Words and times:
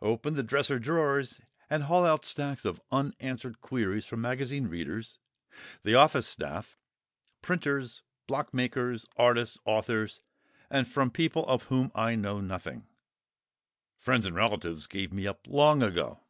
Open 0.00 0.32
the 0.32 0.42
dresser 0.42 0.78
drawers 0.78 1.42
and 1.68 1.82
haul 1.82 2.06
out 2.06 2.24
stacks 2.24 2.64
of 2.64 2.80
unanswered 2.90 3.60
queries 3.60 4.06
from 4.06 4.22
magazine 4.22 4.68
readers, 4.68 5.18
the 5.82 5.94
office 5.94 6.26
staff, 6.26 6.78
printers, 7.42 8.00
block 8.26 8.54
makers, 8.54 9.06
artists, 9.18 9.58
authors, 9.66 10.22
and 10.70 10.88
from 10.88 11.10
people 11.10 11.44
of 11.46 11.64
whom 11.64 11.92
I 11.94 12.14
know 12.14 12.40
nothing 12.40 12.86
(friends 13.98 14.24
and 14.24 14.34
relatives 14.34 14.86
gave 14.86 15.12
me 15.12 15.26
up 15.26 15.46
long 15.46 15.82
ago!). 15.82 16.20